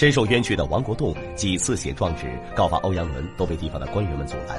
[0.00, 4.58] 深受冤屈的王国栋几次写状纸告发欧阳伦，都被地方的官员们阻拦。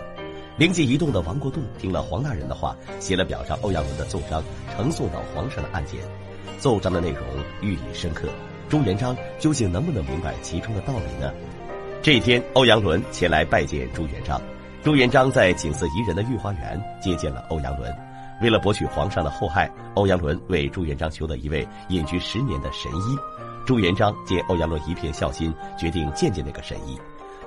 [0.55, 4.43] 灵机一动的王国栋听了黄大人的话，写了表彰欧阳伦的奏章，
[4.75, 5.99] 呈送到皇上的案件。
[6.59, 7.23] 奏章的内容
[7.59, 8.29] 寓意深刻，
[8.69, 11.33] 朱元璋究竟能不能明白其中的道理呢？
[12.03, 14.39] 这一天，欧阳伦前来拜见朱元璋。
[14.83, 17.91] 朱元璋在景色宜人的御花园接见了欧阳伦。
[18.41, 23.17] 为了博取皇上的厚爱，欧阳伦为朱元璋求了一位隐居十年的神医。
[23.67, 26.99] 朱元璋见欧阳伦一片孝心，决定见见那个神医。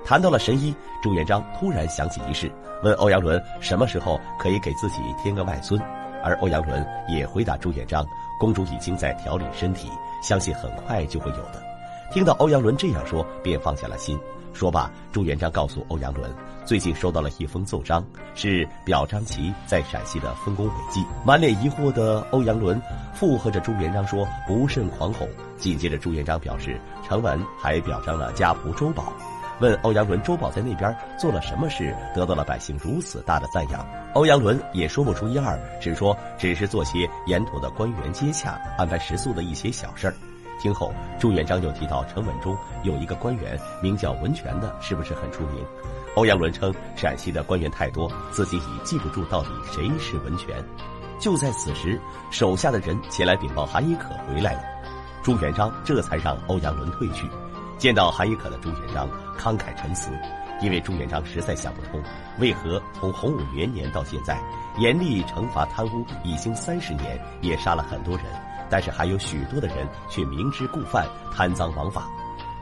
[0.05, 0.73] 谈到了神医，
[1.03, 2.49] 朱元璋突然想起一事，
[2.85, 5.81] 问欧阳伦什么时候可以给自己添个外孙。
[6.23, 8.07] 而欧阳伦也回答朱元璋，
[8.39, 9.91] 公主已经在调理身体，
[10.23, 11.61] 相信很快就会有的。
[12.13, 14.17] 听到欧阳伦这样说，便放下了心。
[14.55, 16.33] 说罢，朱元璋告诉欧阳伦，
[16.65, 18.03] 最近收到了一封奏章，
[18.37, 21.05] 是表彰其在陕西的丰功伟绩。
[21.27, 22.81] 满脸疑惑的欧阳伦
[23.13, 29.13] 附和着朱元璋说：“不甚惶恐。”紧接着，朱元璋表示，程文还表彰了家仆周宝，
[29.61, 33.85] 问欧阳伦周宝在那边做了什么事，得到了百姓如此大的赞扬。
[34.15, 40.15] 欧阳伦也说不出一二，只说只是做些沿途的官员接洽、安排食宿的一些小事儿。
[40.59, 45.65] 听后，朱元璋又提到陈文中有一个官员名叫文权的，是不是很出名？
[46.17, 50.57] 欧阳伦称陕西的官员太多，自己已记不住到底谁是文权。
[51.19, 54.61] 就在此时，手下的人前来禀报韩一可回来了，
[55.23, 57.29] 朱元璋这才让欧阳伦退去。
[57.79, 59.09] 见到韩一可的朱元璋
[59.39, 60.11] 慷慨陈词，
[60.61, 62.01] 因为朱元璋实在想不通，
[62.39, 64.41] 为何从洪武元年到现在，
[64.79, 68.27] 严厉惩罚贪污已经三十年，也杀了很多人。
[68.75, 72.11] 但是还有许多的人却明知故犯，贪赃枉法。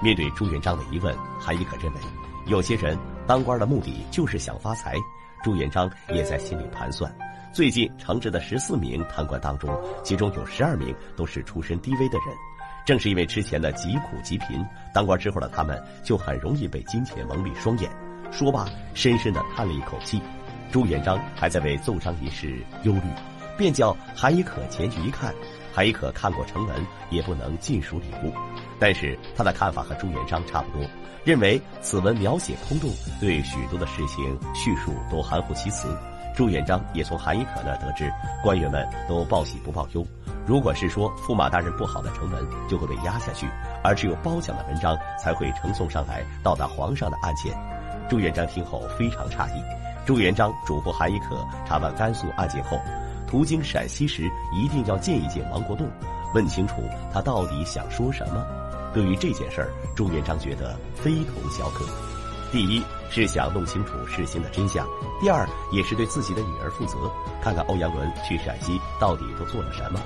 [0.02, 2.00] 面对朱元璋的疑问，韩亦可认为，
[2.44, 4.94] 有些人当官的目的就是想发财。
[5.42, 7.10] 朱元璋也在心里盘算，
[7.50, 9.74] 最近惩治的十四名贪官当中，
[10.04, 12.36] 其中有十二名都是出身低微的人。
[12.84, 17.90] 正是因为之前的极苦极贫，当官之后的他们就很容易被金钱蒙蔽双眼。
[18.30, 20.20] 说罢，深深的叹了一口气。
[20.70, 23.00] 朱元璋还在为奏章一事忧虑，
[23.56, 25.34] 便叫韩亦可前去一看。
[25.72, 28.32] 韩一可看过成文，也不能尽数领悟，
[28.78, 30.86] 但是他的看法和朱元璋差不多，
[31.24, 32.90] 认为此文描写空洞，
[33.20, 35.88] 对许多的事情叙述都含糊其辞。
[36.34, 38.10] 朱元璋也从韩一可那得知，
[38.42, 40.06] 官员们都报喜不报忧。
[40.46, 43.46] 如果是说驸马大人不好的成文，就会被压下去，
[43.84, 47.52] 而只有褒奖的文章才会呈送上来，到达皇上的案前。
[48.08, 49.62] 朱元璋听后非常诧异。
[50.04, 52.78] 朱元璋嘱咐韩一可查办甘肃案件后。
[53.32, 55.88] 途经陕西时，一定要见一见王国栋，
[56.34, 58.44] 问清楚他到底想说什么。
[58.92, 61.82] 对于这件事儿，朱元璋觉得非同小可。
[62.52, 64.86] 第一是想弄清楚事情的真相，
[65.18, 67.10] 第二也是对自己的女儿负责，
[67.42, 69.98] 看看欧阳伦去陕西到底都做了什么。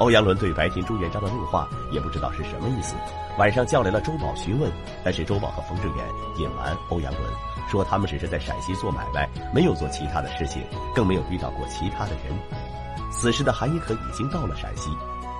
[0.00, 2.96] 欧阳伦对白天朱元璋的怒话也不知道是什么意思，
[3.38, 4.68] 晚上叫来了周宝询问，
[5.04, 6.04] 但是周宝和冯志远
[6.36, 7.22] 隐瞒欧阳伦，
[7.68, 10.62] 说他们只是在陕西做买卖，没有做其他的事情，
[10.94, 12.38] 更没有遇到过其他的人。
[13.10, 14.90] 此时的韩一可已经到了陕西，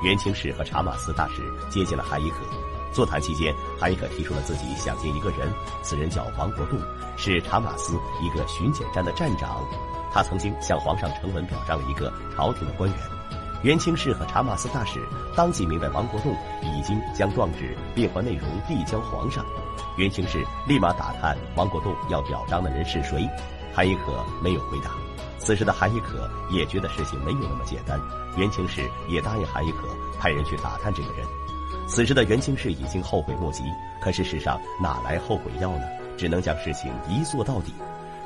[0.02, 2.38] 元清使和查马斯大使接见了韩一可。
[2.92, 5.50] 座谈期间，韩一可提出了自己想见一个人，
[5.82, 6.78] 此人叫王国栋，
[7.16, 9.64] 是查马斯一个巡检站的站长。
[10.12, 12.98] 他曾经向皇上呈文表彰了一个朝廷的官员。
[13.62, 15.00] 元清使和查马斯大使
[15.36, 19.44] 当即明白王国栋已经将状纸变换内容递交皇上。
[19.96, 23.28] 元清使立马打探王国栋要表彰的人是谁，
[23.72, 24.90] 韩亦可没有回答。
[25.38, 28.00] 此时的韩亦可也觉得事情没有那么简单，
[28.36, 31.26] 袁清氏也答应韩亦可派人去打探这个人。
[31.86, 33.64] 此时的袁清氏已经后悔莫及，
[34.00, 35.84] 可事实上哪来后悔药呢？
[36.16, 37.72] 只能将事情一做到底。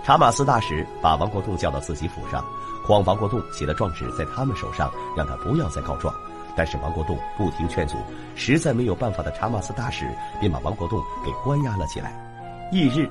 [0.05, 2.45] 查马斯大使把王国栋叫到自己府上，
[2.87, 6.15] 诓王国栋写了状纸在他们手上，让他不要再告状。
[6.57, 7.99] 但是王国栋不听劝阻，
[8.35, 10.07] 实在没有办法的查马斯大使
[10.41, 12.13] 便把王国栋给关押了起来。
[12.73, 13.11] 翌日。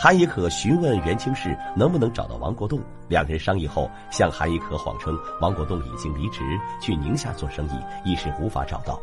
[0.00, 2.78] 韩一可询问袁清氏能不能找到王国栋，
[3.08, 6.38] 两人商议后，向韩一可谎称王国栋已经离职
[6.80, 7.72] 去宁夏做生意，
[8.04, 8.96] 一时无法找到。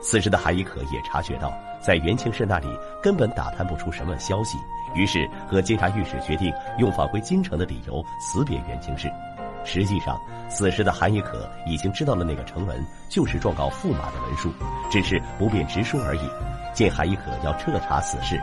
[0.00, 1.52] 此时的韩一可也察觉到，
[1.84, 2.68] 在袁清氏那里
[3.02, 4.56] 根本打探不出什么消息，
[4.94, 9.10] 于是和监察御史决定用返回京城的理由辞别袁清氏。
[9.68, 10.18] 实际上，
[10.48, 14.50] 此时的韩亦可已经知道了那个呈文就是状告驸马的文书，
[14.90, 16.20] 只是不便直说而已。
[16.72, 18.40] 见韩亦可要彻查此事。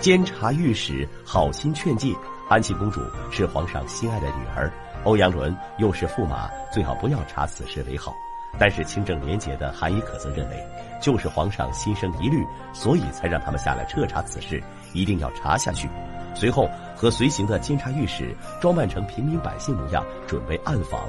[0.00, 2.16] 监察御史好心劝诫：
[2.48, 4.72] 安庆公主是皇上心爱的女儿，
[5.04, 8.14] 欧阳伦又是驸马，最好不要查此事为好。
[8.58, 10.66] 但是清正廉洁的韩亦可则认为，
[11.02, 12.42] 就是皇上心生疑虑，
[12.72, 14.62] 所以才让他们下来彻查此事，
[14.94, 15.86] 一定要查下去。
[16.36, 21.08] 随后和随行的监察御史装扮成平民百姓模样，准备暗访。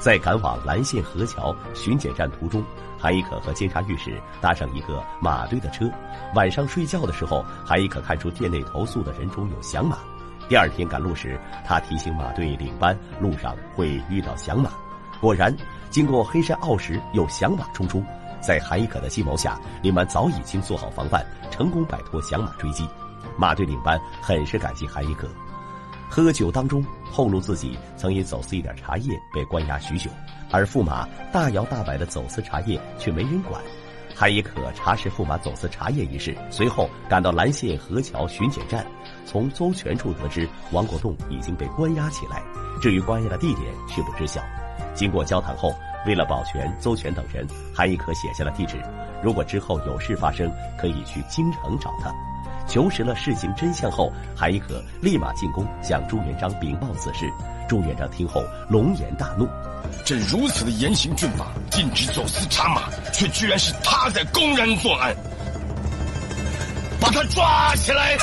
[0.00, 2.62] 在赶往蓝县河桥巡检站途中，
[2.98, 5.88] 韩一可和监察御史搭上一个马队的车。
[6.34, 9.98] 晚上睡觉的时候，韩一可看出店内投诉的人中有响马。
[10.48, 14.70] 第二天赶路时，他提醒马队领班路上会遇到响马。
[15.20, 15.56] 果然，
[15.88, 18.02] 经过黑山坳时有响马冲出。
[18.42, 22.86] 在韩一可的计谋下，领班早已经做好防范，成功摆脱响马追击。
[23.36, 25.28] 马队领班很是感激韩一可。
[26.08, 30.08] 喝酒当中透露自己曾因走私一点茶叶被关押许久，
[30.50, 33.60] 而驸马大摇大摆的走私茶叶却没人管。
[34.14, 38.86] 韩一可查实驸马走私茶叶一事，随后赶到蓝县河桥巡检站，
[39.26, 42.40] 从邹全处得知王国栋已经被关押起来，
[42.80, 44.40] 至于关押的地点却不知晓。
[44.94, 45.74] 经过交谈后，
[46.06, 47.44] 为了保全邹全等人，
[47.74, 48.80] 韩一可写下了地址，
[49.20, 50.48] 如果之后有事发生，
[50.78, 52.14] 可以去京城找他。
[52.66, 57.30] 求实了事情真相后，韩一可立马进宫向朱元璋禀报此事。
[57.68, 59.48] 朱元璋听后龙颜大怒。
[60.04, 62.82] 朕如此的严刑峻法，禁止走私茶马，
[63.12, 65.14] 却居然是他在公然作案，
[67.00, 68.16] 把他抓起来！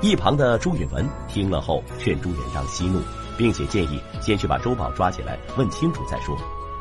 [0.00, 3.00] 一旁的朱允文听了后，劝朱元璋息怒，
[3.36, 6.36] 并且建议先去把周宝抓起来问清楚再说。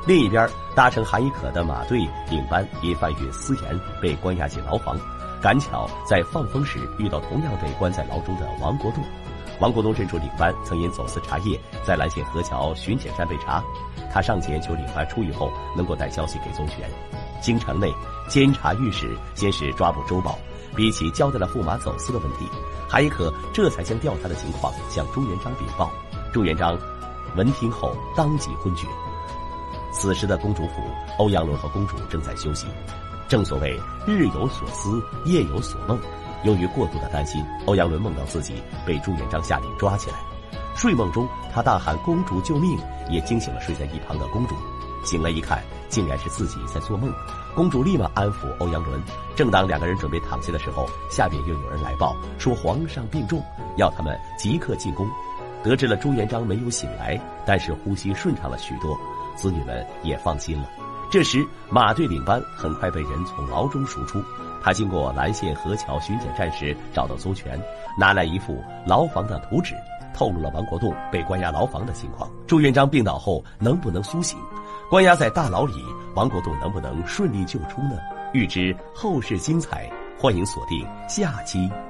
[0.07, 1.99] 另一边，搭乘韩一可的马队
[2.29, 4.97] 领班因犯与私盐被关押进牢房，
[5.41, 9.03] 赶巧在放风时遇到同样被关在牢中的王国栋。
[9.59, 13.63] 王国栋镇主领班曾因走私茶叶在蓝县河桥巡检站被查，
[14.11, 16.89] 他上前求领班出狱后能够带消息给宗全。
[17.41, 17.91] 京城内
[18.27, 20.37] 监察御史先是抓捕周宝，
[20.75, 22.47] 逼其交代了驸马走私的问题，
[22.87, 25.91] 韩一可这才将调查的情况向朱元璋禀报。
[26.31, 26.77] 朱元璋
[27.35, 28.87] 闻听后当即昏厥。
[29.91, 30.81] 此时的公主府，
[31.17, 32.65] 欧阳伦和公主正在休息。
[33.31, 35.97] 正所谓日有所思，夜有所梦。
[36.43, 40.17] 由于过度的担心，欧阳伦梦到自己被朱元璋下令抓起来。
[40.75, 42.77] 睡梦中，他大喊“公主救命”，
[43.09, 44.55] 也惊醒了睡在一旁的公主。
[45.05, 47.09] 醒来一看，竟然是自己在做梦。
[47.55, 49.01] 公主立马安抚欧阳伦。
[49.33, 53.41] 正当两个人准备躺下的时候，下边又有人来报说皇上病重，
[53.77, 55.09] 要他们即刻进宫。
[55.63, 58.99] 得知了朱元璋没有醒来，但是呼吸顺畅了许多，
[59.37, 60.67] 子女们也放心了。
[61.11, 64.23] 这时，马队领班很快被人从牢中赎出。
[64.63, 67.61] 他经过蓝县河桥巡检站时，找到邹全，
[67.97, 69.75] 拿来一副牢房的图纸，
[70.13, 72.31] 透露了王国栋被关押牢房的情况。
[72.47, 74.39] 朱元璋病倒后能不能苏醒？
[74.89, 75.83] 关押在大牢里，
[76.15, 77.97] 王国栋能不能顺利救出呢？
[78.31, 81.69] 欲知后事精彩，欢迎锁定下期。